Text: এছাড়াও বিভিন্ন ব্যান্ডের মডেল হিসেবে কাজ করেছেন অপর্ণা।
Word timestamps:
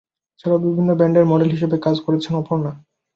এছাড়াও 0.33 0.63
বিভিন্ন 0.65 0.89
ব্যান্ডের 0.99 1.29
মডেল 1.31 1.49
হিসেবে 1.51 1.77
কাজ 1.85 1.95
করেছেন 2.05 2.33
অপর্ণা। 2.35 2.71